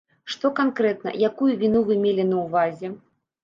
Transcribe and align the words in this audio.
Што 0.35 0.49
канкрэтна, 0.59 1.13
якую 1.29 1.51
віну 1.61 1.85
вы 1.93 2.01
мелі 2.09 2.29
на 2.33 2.43
ўвазе? 2.45 2.95